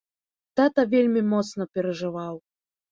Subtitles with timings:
[0.61, 2.45] Тата вельмі моцна перажываў.